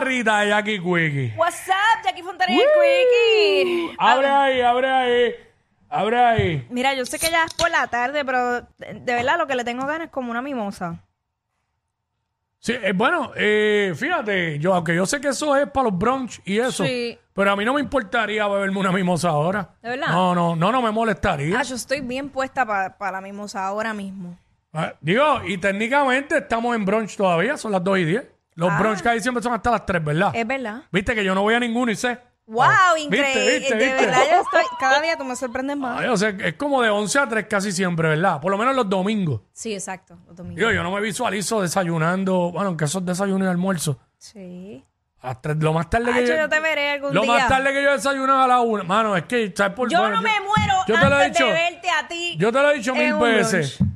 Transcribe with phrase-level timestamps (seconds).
[0.00, 1.32] Rita de Jackie Quickie.
[1.38, 3.96] What's up, Jackie Fontanes y el Quickie.
[3.98, 5.34] Abre ahí, abre ahí.
[5.88, 6.66] Abre ahí.
[6.68, 8.66] Mira, yo sé que ya es por la tarde, pero de
[9.00, 11.02] de verdad lo que le tengo ganas es como una mimosa.
[12.58, 16.40] Sí, eh, bueno, eh, fíjate, yo, aunque yo sé que eso es para los brunch
[16.44, 17.16] y eso, Sí.
[17.32, 19.76] pero a mí no me importaría beberme una mimosa ahora.
[19.82, 20.08] ¿De verdad?
[20.08, 21.58] No, no, no, no me molestaría.
[21.58, 24.36] Ah, yo estoy bien puesta para la mimosa ahora mismo.
[24.74, 28.26] Ah, Digo, y técnicamente estamos en brunch todavía, son las 2 y 10.
[28.56, 28.78] Los Ah.
[28.78, 30.30] brunch que hay siempre son hasta las 3, ¿verdad?
[30.34, 30.82] Es verdad.
[30.90, 32.18] Viste que yo no voy a ninguno y sé.
[32.48, 32.62] ¡Wow!
[32.64, 33.28] Ah, increíble.
[33.28, 34.06] ¿Viste, viste, de viste?
[34.06, 34.62] verdad, yo estoy.
[34.78, 36.00] Cada día tú me sorprendes más.
[36.00, 38.40] Ay, o sea, es como de 11 a 3 casi siempre, ¿verdad?
[38.40, 39.40] Por lo menos los domingos.
[39.52, 40.16] Sí, exacto.
[40.26, 40.58] Los domingos.
[40.58, 43.98] Digo, yo no me visualizo desayunando, bueno, aunque eso es desayuno y almuerzo.
[44.18, 44.84] Sí.
[45.22, 47.32] A las tres- lo más tarde que Ay, yo, yo te veré algún lo día.
[47.32, 48.84] más tarde que yo desayunaba a la una.
[48.84, 51.32] Mano, es que, ¿sabes por Yo bueno, no me muero yo te lo he antes
[51.38, 51.46] dicho.
[51.46, 52.36] de verte a ti.
[52.38, 53.76] Yo te lo he dicho en mil un veces.
[53.78, 53.95] brunch.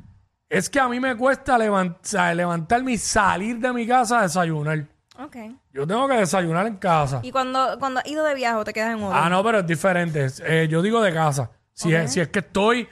[0.51, 4.19] Es que a mí me cuesta levant- o sea, levantarme y salir de mi casa
[4.19, 4.85] a desayunar.
[5.17, 5.37] Ok.
[5.71, 7.21] Yo tengo que desayunar en casa.
[7.23, 9.17] ¿Y cuando, cuando has ido de viaje o te quedas en hotel?
[9.23, 10.27] Ah, no, pero es diferente.
[10.43, 11.51] Eh, yo digo de casa.
[11.71, 12.89] Si, es, si es que estoy,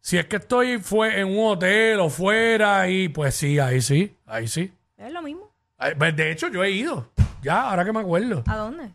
[0.00, 4.18] si es que estoy fue en un hotel o fuera y pues sí, ahí sí,
[4.26, 4.72] ahí sí.
[4.96, 5.52] Es lo mismo.
[5.78, 7.12] Ay, pues, De hecho, yo he ido.
[7.42, 8.42] Ya, ahora que me acuerdo.
[8.48, 8.90] ¿A dónde?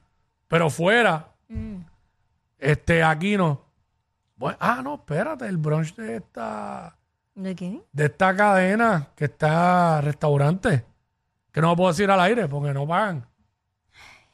[0.50, 1.78] Pero fuera, Mm.
[2.60, 3.62] este, aquí no.
[4.36, 6.97] Bueno, ah, no, espérate, el brunch de esta,
[7.38, 7.82] ¿De qué?
[7.92, 10.84] de esta cadena que está restaurante.
[11.52, 13.26] Que no puedo decir al aire porque no pagan.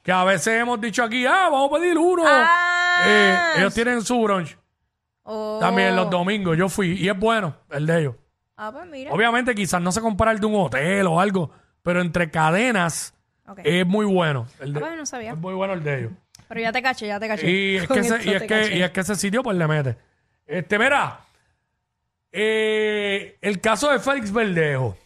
[0.02, 2.24] Que a veces hemos dicho aquí, ah, vamos a pedir uno.
[2.26, 4.58] Ah, Eh, ellos tienen su brunch
[5.24, 5.58] Oh.
[5.60, 6.58] también los domingos.
[6.58, 8.16] Yo fui y es bueno el de ellos.
[8.58, 9.12] Ah, pues mira.
[9.12, 13.14] Obviamente, quizás no se compara el de un hotel o algo, pero entre cadenas
[13.64, 14.46] es muy bueno.
[14.60, 15.32] El de- Ah, pues no sabía.
[15.32, 16.12] es muy bueno el de ellos.
[16.48, 17.50] Pero ya te caché, ya te caché.
[17.50, 19.98] Y es, que ese, y, es que, y es que ese sitio pues le mete.
[20.46, 21.20] Este, mira,
[22.34, 24.98] eh, el caso de Félix Verdejo.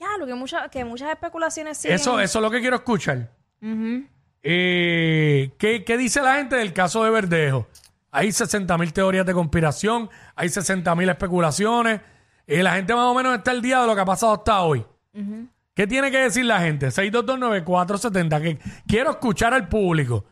[0.00, 1.96] Ya, lo que, mucha, que muchas especulaciones siguen.
[1.96, 3.30] Eso, eso es lo que quiero escuchar.
[3.62, 4.04] Ujú.
[4.42, 7.68] Eh, ¿qué, qué dice la gente del caso de Verdejo?
[8.10, 12.00] Hay 60 mil teorías de conspiración, hay 60 mil especulaciones.
[12.46, 14.60] y la gente más o menos está al día de lo que ha pasado hasta
[14.62, 14.84] hoy.
[15.74, 16.88] ¿Qué tiene que decir la gente?
[16.88, 18.42] 6229470.
[18.42, 20.24] Que quiero escuchar al público.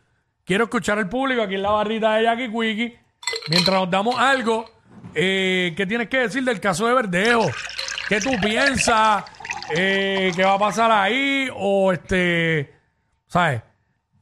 [0.44, 2.98] Quiero escuchar al público aquí en la barrita de Jackie Quickie.
[3.48, 4.64] Mientras nos damos algo,
[5.14, 7.46] eh, ¿qué tienes que decir del caso de Verdejo?
[8.08, 9.24] ¿Qué tú piensas?
[9.74, 11.48] Eh, ¿Qué va a pasar ahí?
[11.54, 12.74] O este,
[13.26, 13.62] ¿sabes?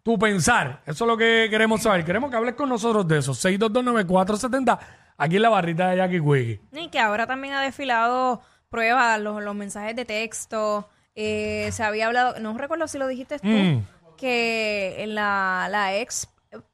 [0.03, 0.83] Tu pensar.
[0.87, 2.05] Eso es lo que queremos saber.
[2.05, 3.33] Queremos que hables con nosotros de eso.
[3.33, 4.79] 6229470.
[5.19, 6.61] Aquí en la barrita de Jackie Quickie.
[6.73, 8.41] Y que ahora también ha desfilado
[8.71, 10.89] pruebas, los, los mensajes de texto.
[11.15, 13.85] eh, se había hablado, no recuerdo si lo dijiste tú, Mm.
[14.17, 16.29] que la, la ex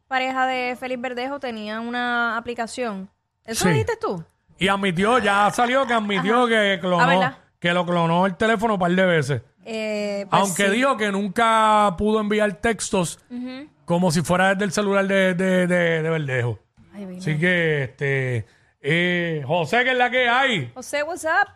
[0.06, 3.10] pareja de Félix Verdejo tenía una aplicación.
[3.46, 3.68] ¿Eso Sí.
[3.68, 4.24] lo dijiste tú?
[4.58, 7.38] Y admitió, ya salió que admitió que clonó, Ah, ¿verdad?
[7.58, 9.42] que lo clonó el teléfono un par de veces.
[9.64, 10.70] Eh, pues Aunque sí.
[10.76, 13.18] dijo que nunca pudo enviar textos
[13.84, 16.58] como si fuera desde el celular de, de, de, de Verdejo.
[16.94, 17.18] Ay, vino.
[17.20, 18.46] Así que, este,
[18.80, 20.70] eh, José, que es la que hay.
[20.74, 21.48] José, what's up?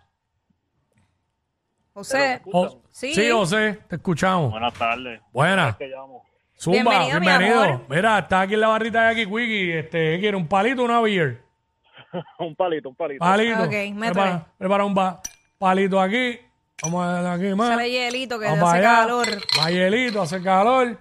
[1.95, 2.41] José.
[2.45, 3.15] Jo- Sí.
[3.15, 4.51] sí, José, te escuchamos.
[4.51, 5.21] Buenas tardes.
[5.33, 5.77] Buena.
[5.79, 6.25] Que llamo.
[6.59, 7.61] Zumba, Bienvenido, bienvenido.
[7.63, 7.85] mi amor.
[7.89, 9.79] Mira, está aquí en la barrita de aquí, Quickie.
[9.79, 10.37] Este, ¿qué quiere?
[10.37, 11.43] ¿Un palito o una beer?
[12.39, 13.21] un palito, un palito.
[13.25, 13.63] Palito.
[13.63, 13.99] Ok, métele.
[14.13, 15.21] prepara, prepara un ba-
[15.59, 16.39] palito aquí.
[16.83, 17.69] Vamos a darle aquí más.
[17.69, 18.97] Sale hielito que Vamos hace allá.
[19.03, 19.27] calor.
[19.59, 20.97] Más hielito, hace calor.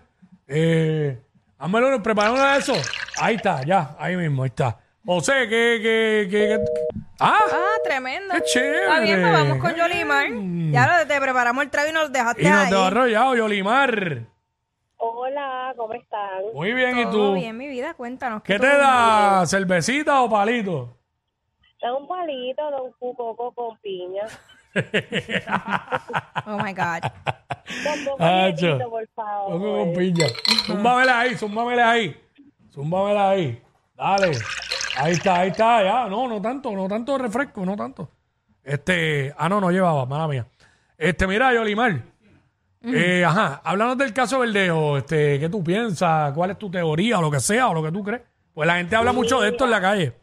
[0.47, 1.17] Eh,
[1.57, 2.91] hazme uno, prepara uno de esos.
[3.21, 4.77] Ahí está, ya, ahí mismo, ahí está.
[5.05, 6.59] José, ¿qué, qué, qué, qué-
[7.21, 8.33] Ah, Ah, tremendo.
[8.35, 8.81] Qué chévere.
[8.83, 10.29] Está bien, pues vamos con Yolimar.
[10.29, 10.71] Mm.
[10.71, 12.69] Ya lo- te preparamos el trago y nos lo dejaste y nos ahí.
[12.69, 14.19] te arrollado, Yolimar.
[14.97, 16.43] Hola, ¿cómo están?
[16.53, 17.33] Muy bien, ¿y Todo tú?
[17.35, 18.43] bien, mi vida, cuéntanos.
[18.43, 19.45] ¿Qué te da?
[19.47, 20.97] ¿Cervecita o palito?
[21.81, 24.23] Da un palito de un cucoco con piña.
[26.45, 27.01] Oh my God.
[28.19, 29.51] Hielito, por favor.
[29.51, 30.27] Pongo con piña.
[30.65, 32.15] Zúmbamela ahí, zúmbamela ahí.
[32.71, 33.61] Zúmbamela ahí.
[33.95, 34.31] Dale.
[34.97, 36.07] Ahí está, ahí está, ya.
[36.07, 38.09] No, no tanto, no tanto refresco, no tanto.
[38.63, 40.47] Este, ah, no, no llevaba, mala mía.
[40.97, 42.01] Este, mira, Yolimar.
[42.83, 44.97] Eh, ajá, háblanos del caso Verdejo.
[44.97, 46.33] Este, ¿qué tú piensas?
[46.33, 48.21] ¿Cuál es tu teoría o lo que sea o lo que tú crees?
[48.53, 50.13] Pues la gente habla mucho de esto en la calle.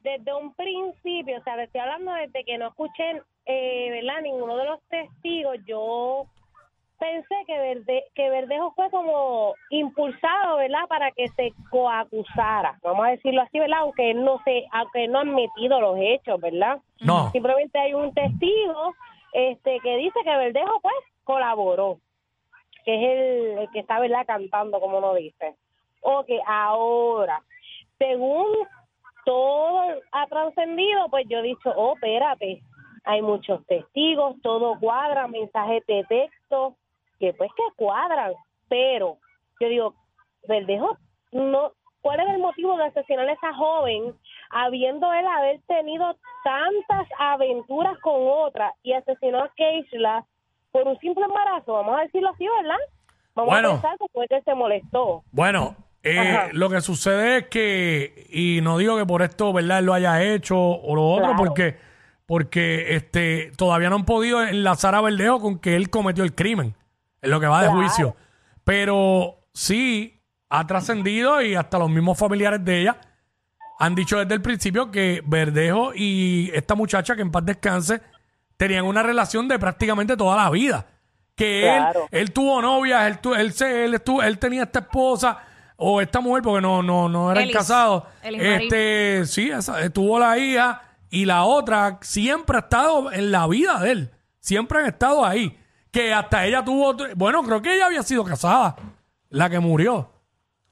[0.00, 4.22] Desde un principio, o sea, te estoy hablando desde que no escuché, eh, ¿verdad?
[4.22, 6.26] Ninguno de los testigos, yo
[6.98, 10.86] pensé que, Verde, que Verdejo fue como impulsado, ¿verdad?
[10.88, 13.80] Para que se coacusara, vamos a decirlo así, ¿verdad?
[13.80, 16.78] Aunque él no se, aunque él no ha admitido los hechos, ¿verdad?
[17.00, 17.30] No.
[17.30, 18.94] Simplemente hay un testigo
[19.32, 21.98] este que dice que Verdejo pues colaboró,
[22.84, 25.54] que es el, el que está verdad cantando como uno dice.
[26.00, 27.42] Ok, ahora,
[27.98, 28.46] según
[29.28, 29.82] todo
[30.12, 32.62] ha trascendido, pues yo he dicho, oh, espérate,
[33.04, 36.76] hay muchos testigos, todo cuadra, mensajes de texto,
[37.20, 38.32] que pues que cuadran.
[38.70, 39.18] pero
[39.60, 39.94] yo digo,
[40.48, 40.96] Verdejo,
[41.32, 44.14] no, ¿cuál es el motivo de asesinar a esa joven
[44.50, 50.24] habiendo él haber tenido tantas aventuras con otra y asesinó a Keishla
[50.72, 51.74] por un simple embarazo?
[51.74, 52.78] Vamos a decirlo así, ¿verdad?
[53.34, 53.68] Vamos Bueno.
[53.68, 55.22] a pensar que fue que se molestó.
[55.32, 59.86] Bueno, eh, lo que sucede es que, y no digo que por esto, ¿verdad?, él
[59.86, 61.36] lo haya hecho o lo otro, Claro.
[61.44, 61.76] porque,
[62.26, 66.74] porque este, todavía no han podido enlazar a Verdejo con que él cometió el crimen,
[67.22, 67.80] en lo que va de Claro.
[67.80, 68.16] juicio.
[68.64, 72.96] Pero sí ha trascendido y hasta los mismos familiares de ella
[73.80, 78.00] han dicho desde el principio que Verdejo y esta muchacha, que en paz descanse,
[78.56, 80.86] tenían una relación de prácticamente toda la vida.
[81.36, 82.08] Que Claro.
[82.10, 83.54] él, él tuvo novias, él, él,
[83.94, 85.38] él, él tenía esta esposa
[85.80, 87.56] o esta mujer, porque no, no, no eran Elis.
[87.56, 88.02] casados.
[88.22, 93.78] Este, sí, esa- tuvo la hija y la otra siempre ha estado en la vida
[93.80, 94.10] de él.
[94.40, 95.56] Siempre han estado ahí.
[95.90, 98.76] Que hasta ella tuvo, bueno, creo que ella había sido casada,
[99.30, 100.10] la que murió.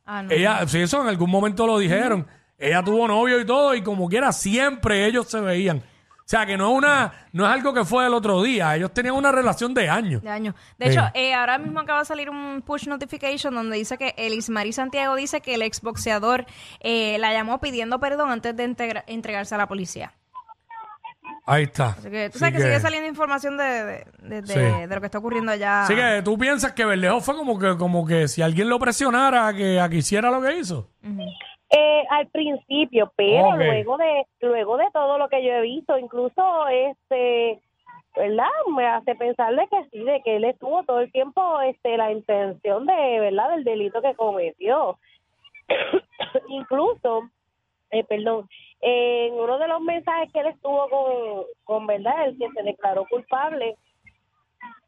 [0.04, 0.30] Ah, no.
[0.30, 2.26] Ella, sí, eso en algún momento lo dijeron.
[2.58, 5.82] Ella tuvo novio y todo, y como quiera, siempre ellos se veían.
[6.26, 8.74] O sea, que no es una, no es algo que fue el otro día.
[8.74, 10.22] Ellos tenían una relación de años.
[10.24, 10.56] de años.
[10.76, 14.50] De hecho, eh, ahora mismo acaba de salir un push notification donde dice que Elis
[14.50, 16.44] Marie Santiago dice que el exboxeador
[16.80, 20.14] eh, la llamó pidiendo perdón antes de integra- entregarse a la policía.
[21.46, 21.90] Ahí está.
[21.90, 24.58] Así que tú sabes que, sigue saliendo información de, de, de- de- Sí.
[24.88, 25.82] de lo que está ocurriendo allá.
[25.84, 29.46] Así que tú piensas que Berlejo fue como que, como que si alguien lo presionara
[29.46, 30.90] a que, a que hiciera lo que hizo.
[31.04, 31.08] Eh,
[32.10, 37.60] al principio, pero luego de luego de todo lo que yo he visto, incluso este,
[38.16, 38.48] ¿verdad?
[38.74, 42.10] Me hace pensar de que sí, de que él estuvo todo el tiempo este la
[42.10, 43.50] intención de, ¿verdad?
[43.50, 44.98] del delito que cometió.
[46.48, 47.28] incluso,
[47.90, 48.48] eh, perdón,
[48.80, 53.06] en uno de los mensajes que él estuvo con, con verdad, el que se declaró
[53.06, 53.76] culpable,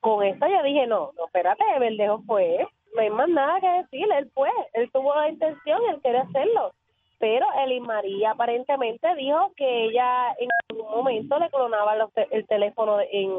[0.01, 4.07] con esto yo dije, no, no, espérate, Verdejo fue, no hay más nada que decir,
[4.17, 6.73] él fue, él tuvo la intención, él quería hacerlo.
[7.19, 12.47] Pero Eli María aparentemente dijo que ella en algún momento le clonaba los te- el
[12.47, 13.33] teléfono en,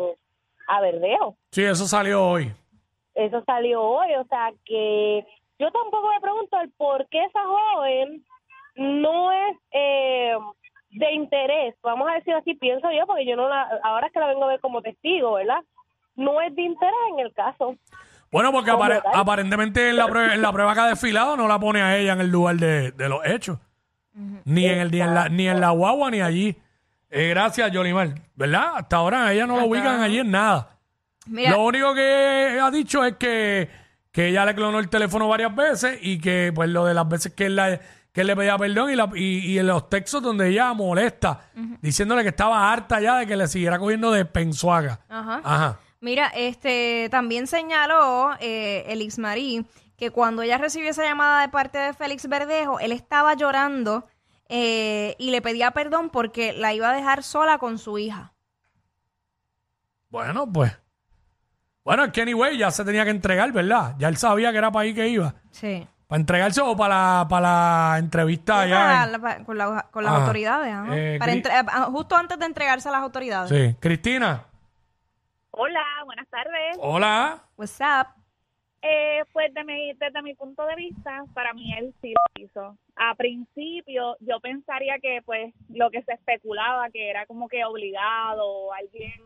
[0.68, 1.36] a Verdejo.
[1.52, 2.52] Sí, eso salió hoy.
[3.16, 5.26] Eso salió hoy, o sea que
[5.60, 8.24] yo tampoco me pregunto el por qué esa joven
[8.76, 10.38] no es eh,
[10.92, 14.20] de interés, vamos a decir así, pienso yo, porque yo no la, ahora es que
[14.20, 15.60] la vengo a ver como testigo, ¿verdad?
[16.16, 17.76] No es de interés en el caso.
[18.32, 21.48] Bueno, porque ¿Cómo, apare- aparentemente en la, prueba, en la prueba que ha desfilado no
[21.48, 23.58] la pone a ella en el lugar de, de los hechos.
[24.46, 26.56] Ni en el ni en la, ni en la guagua ni allí.
[27.10, 28.14] Eh, gracias, Yolimar.
[28.36, 28.74] ¿Verdad?
[28.76, 30.04] Hasta ahora ella no lo Hasta ubican ahora.
[30.04, 30.78] allí en nada.
[31.28, 33.70] Mira, Lo único que ha dicho es que,
[34.12, 37.34] que ella le clonó el teléfono varias veces y que pues lo de las veces
[37.34, 37.80] que él, la-
[38.12, 41.42] que él le pedía perdón y, la- y, y en los textos donde ella molesta,
[41.82, 45.02] diciéndole que estaba harta ya de que le siguiera cogiendo de pensuaga.
[45.10, 45.80] Ajá.
[46.02, 49.66] Mira, este también señaló eh, Elix Marie
[50.00, 54.08] que cuando ella recibió esa llamada de parte de Félix Verdejo, él estaba llorando
[54.48, 58.34] eh, y le pedía perdón porque la iba a dejar sola con su hija.
[60.10, 60.76] Bueno, pues.
[61.84, 63.96] Bueno, es que anyway ya se tenía que entregar, ¿verdad?
[63.98, 65.34] Ya él sabía que era para ahí que iba.
[65.52, 65.88] Sí.
[66.08, 67.42] Para entregarse o para la, para
[67.92, 68.80] la entrevista allá.
[68.80, 70.22] Para en- la- pa- con, la- con las Ajá.
[70.22, 70.98] autoridades, ajá.
[70.98, 71.54] Eh, Para entre-
[71.92, 73.50] justo antes de entregarse a las autoridades.
[73.50, 73.76] Sí.
[73.80, 74.46] Cristina,
[75.52, 76.78] Hola, buenas tardes.
[76.80, 77.44] hola.
[77.58, 78.08] What's up?
[78.82, 82.78] Eh, pues de mi, desde mi punto de vista, para mí él sí lo hizo.
[82.96, 88.72] A principio yo pensaría que pues lo que se especulaba que era como que obligado
[88.74, 89.22] alguien,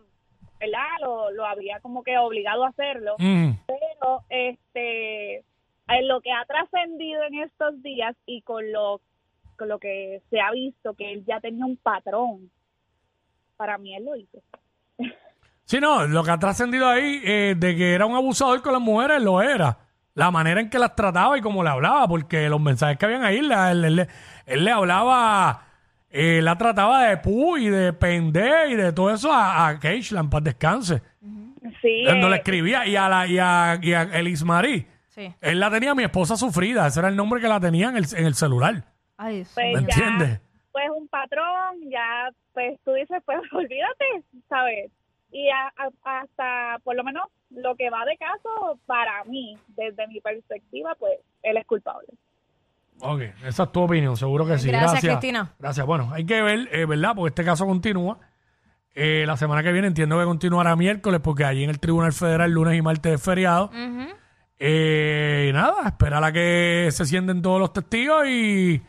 [0.60, 0.88] ¿verdad?
[1.01, 3.16] Lo, lo habría como que obligado a hacerlo.
[3.20, 3.51] Mm.
[3.68, 5.44] Pero este
[5.88, 9.01] en lo que ha trascendido en estos días y con lo
[9.58, 12.50] con lo que se ha visto que él ya tenía un patrón,
[13.56, 14.42] para mí él lo hizo.
[15.74, 18.82] Sí, no, lo que ha trascendido ahí eh, de que era un abusador con las
[18.82, 19.80] mujeres, lo era.
[20.13, 23.24] La manera en que las trataba y cómo le hablaba, porque los mensajes que habían
[23.24, 24.08] ahí, la- él, él-
[24.46, 25.63] él le hablaba,
[26.12, 30.20] eh, la trataba de pu y de pende y de todo eso a, a Keishla,
[30.20, 31.01] en paz descanse.
[31.82, 35.34] Sí, Cuando le eh, escribía y a, la, y a, y a Elis Marie, Sí.
[35.42, 38.06] él la tenía mi esposa sufrida, ese era el nombre que la tenía en el,
[38.15, 38.84] en el celular.
[39.18, 40.39] Ay, Pues ¿Me entiendes?
[40.72, 44.92] pues un patrón, ya, pues tú dices, pues olvídate, ¿sabes?
[45.36, 50.08] Y a- a- hasta, por lo menos, lo que va de caso, para mí, desde
[50.08, 52.08] mi perspectiva, pues él es culpable.
[53.02, 54.68] Ok, esa es tu opinión, seguro que sí.
[54.70, 55.52] Gracias, Cristina.
[55.58, 55.86] Gracias.
[55.86, 57.13] Bueno, hay que ver, eh, ¿verdad?
[57.16, 58.20] Porque este caso continúa.
[58.96, 62.52] Eh, la semana que viene entiendo que continuará miércoles porque allí en el Tribunal Federal
[62.52, 63.72] lunes y martes es feriado.
[64.60, 68.82] Eh, y nada, esperar a que se sienten todos los testigos y,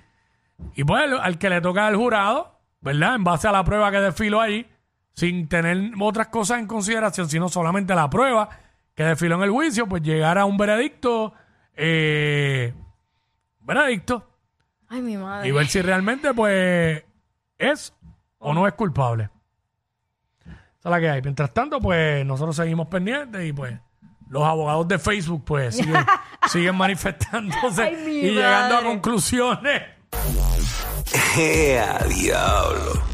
[0.77, 3.15] y pues al que le toca al jurado, ¿verdad?
[3.15, 4.67] En base a la prueba que desfiló allí,
[5.15, 8.49] sin tener otras cosas en consideración, sino solamente la prueba
[8.95, 11.33] que desfiló en el juicio, pues llegar a un veredicto
[11.77, 12.73] eh,
[13.61, 14.29] veredicto
[14.89, 15.49] Ay, mi madre.
[15.49, 17.03] y ver si realmente pues
[17.59, 17.93] es
[18.39, 19.31] o no es culpable.
[20.45, 21.23] Esa es la que hay.
[21.23, 23.75] Mientras tanto, pues nosotros seguimos pendientes y pues
[24.29, 26.05] los abogados de Facebook pues siguen,
[26.49, 29.83] siguen manifestándose Ay, mi y llegando a conclusiones.
[31.37, 33.14] ¡Ea, diablo!